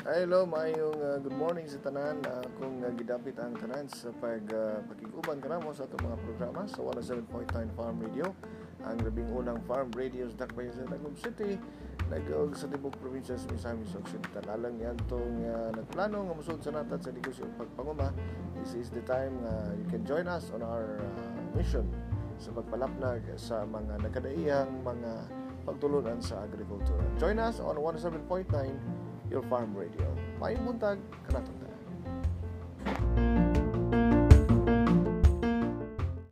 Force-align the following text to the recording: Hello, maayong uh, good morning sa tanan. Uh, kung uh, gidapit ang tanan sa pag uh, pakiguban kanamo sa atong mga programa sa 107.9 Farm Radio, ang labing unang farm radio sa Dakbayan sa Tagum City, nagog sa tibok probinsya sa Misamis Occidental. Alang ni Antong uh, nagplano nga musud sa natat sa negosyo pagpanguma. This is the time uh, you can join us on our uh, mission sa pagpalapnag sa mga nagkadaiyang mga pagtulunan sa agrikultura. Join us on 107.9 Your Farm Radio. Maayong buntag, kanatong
Hello, 0.00 0.48
maayong 0.48 0.96
uh, 0.96 1.20
good 1.20 1.36
morning 1.36 1.68
sa 1.68 1.76
tanan. 1.84 2.24
Uh, 2.24 2.40
kung 2.56 2.80
uh, 2.80 2.88
gidapit 2.96 3.36
ang 3.36 3.52
tanan 3.52 3.84
sa 3.84 4.08
pag 4.16 4.40
uh, 4.48 4.80
pakiguban 4.88 5.44
kanamo 5.44 5.76
sa 5.76 5.84
atong 5.84 6.08
mga 6.08 6.18
programa 6.24 6.64
sa 6.64 6.80
107.9 6.88 7.28
Farm 7.76 8.00
Radio, 8.00 8.32
ang 8.80 8.96
labing 9.04 9.28
unang 9.28 9.60
farm 9.68 9.92
radio 9.92 10.24
sa 10.32 10.48
Dakbayan 10.48 10.72
sa 10.72 10.88
Tagum 10.88 11.12
City, 11.12 11.60
nagog 12.08 12.56
sa 12.56 12.72
tibok 12.72 12.96
probinsya 12.96 13.36
sa 13.36 13.52
Misamis 13.52 13.92
Occidental. 13.92 14.40
Alang 14.48 14.80
ni 14.80 14.88
Antong 14.88 15.36
uh, 15.44 15.68
nagplano 15.76 16.32
nga 16.32 16.32
musud 16.32 16.64
sa 16.64 16.72
natat 16.72 17.04
sa 17.04 17.12
negosyo 17.12 17.44
pagpanguma. 17.60 18.08
This 18.56 18.80
is 18.80 18.88
the 18.88 19.04
time 19.04 19.36
uh, 19.44 19.76
you 19.76 19.84
can 19.92 20.00
join 20.08 20.24
us 20.32 20.48
on 20.56 20.64
our 20.64 20.96
uh, 20.96 21.28
mission 21.52 21.84
sa 22.40 22.48
pagpalapnag 22.56 23.20
sa 23.36 23.68
mga 23.68 24.00
nagkadaiyang 24.00 24.80
mga 24.80 25.28
pagtulunan 25.68 26.24
sa 26.24 26.40
agrikultura. 26.48 27.04
Join 27.20 27.36
us 27.36 27.60
on 27.60 27.76
107.9 27.76 28.48
Your 29.30 29.46
Farm 29.46 29.70
Radio. 29.78 30.10
Maayong 30.42 30.74
buntag, 30.74 30.98
kanatong 31.30 31.69